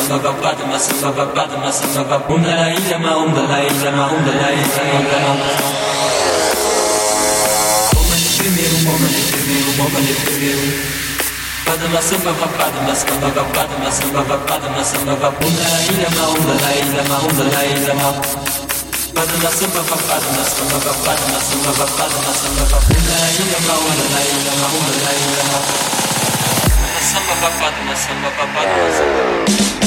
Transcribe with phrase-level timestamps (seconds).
[0.08, 0.32] samba
[0.70, 1.26] mas samba
[1.58, 5.34] mas samba vapunda la ilha ma onda la ilha ma onda la ilha onda la
[8.22, 9.70] de primeiro, de primeiro,
[10.06, 10.62] de primeiro
[11.66, 12.32] Pada mas samba
[12.86, 13.30] mas samba
[13.82, 14.22] mas samba
[14.76, 18.14] mas samba vapunda la ilha ma onda la ilha ma onda la ilha ma
[19.16, 19.82] Pada mas samba
[20.38, 20.78] mas samba
[21.34, 21.72] mas samba
[22.22, 25.96] mas samba vapunda la ilha ma onda la ilha ma onda la ilha ma
[27.06, 29.85] samba papado, na samba papado, na samba.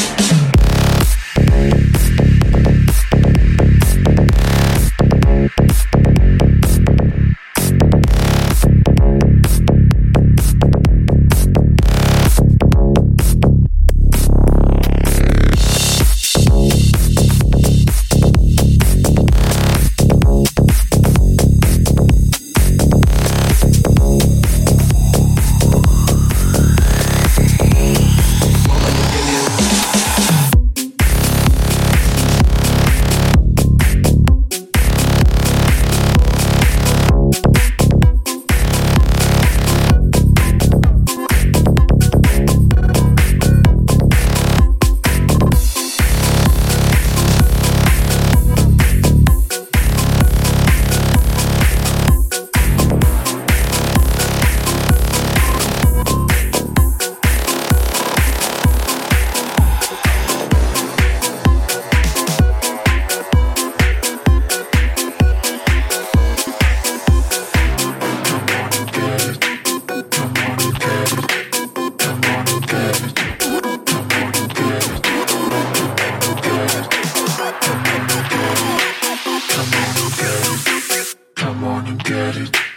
[82.33, 82.68] dirty.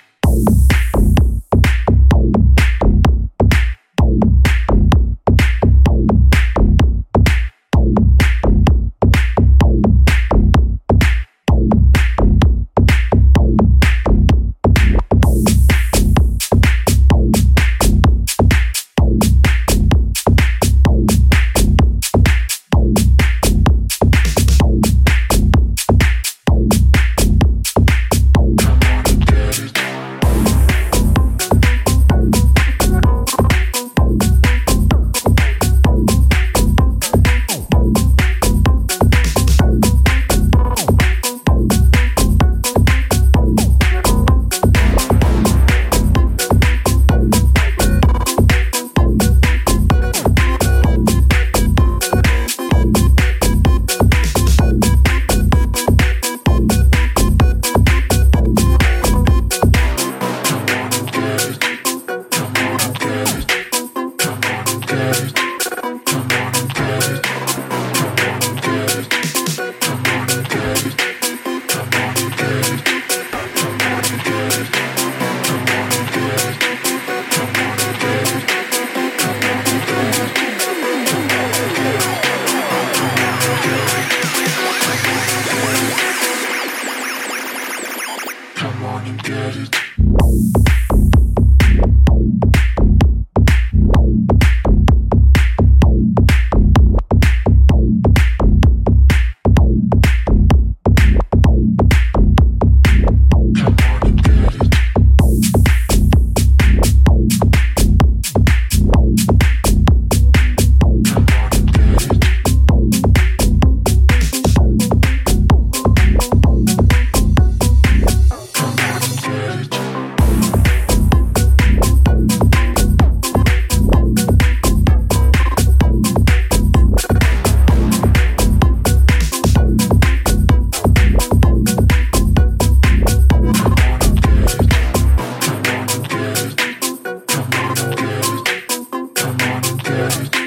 [140.02, 140.41] Hey.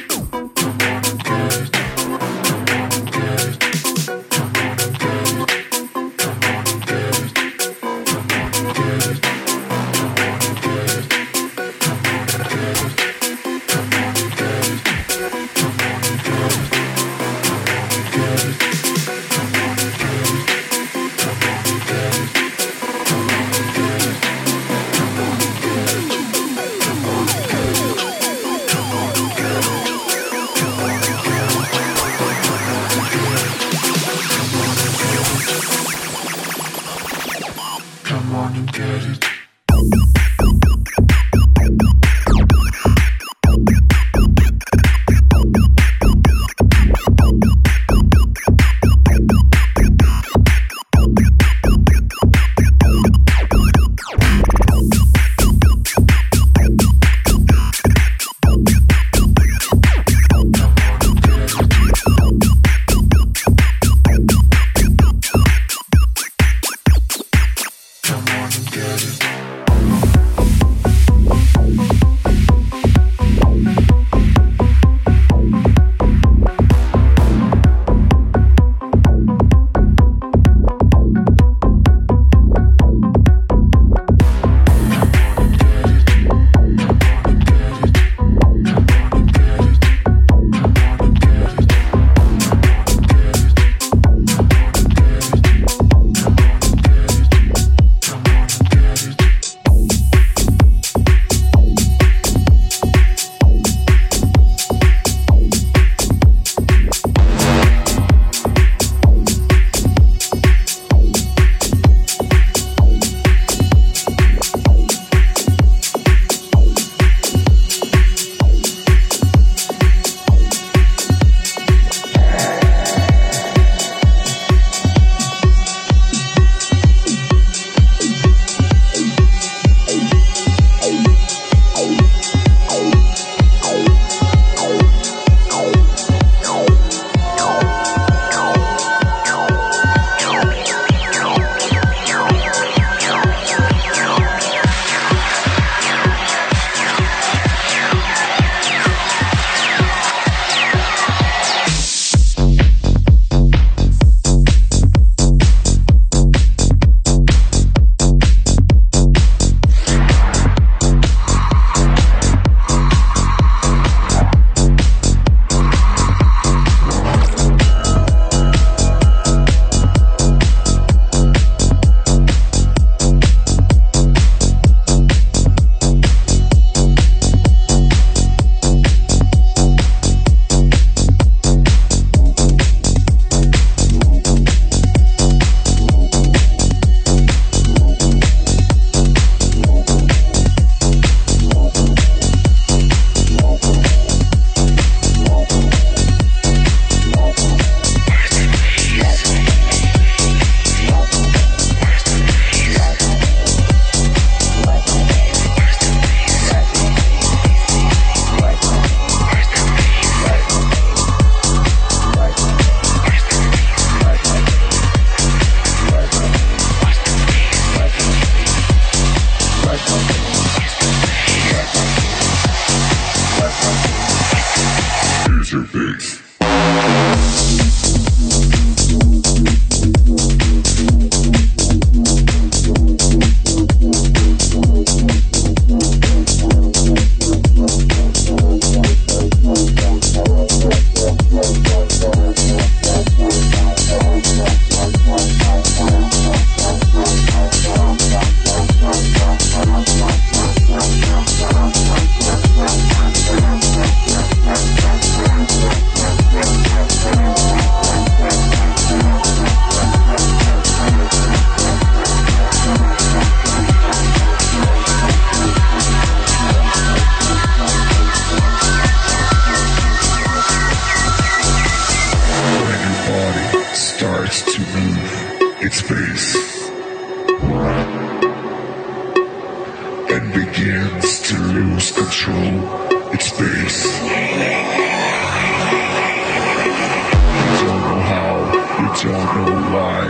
[289.05, 290.01] don't know why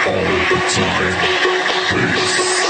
[0.08, 1.14] all the time.
[1.86, 2.67] Space.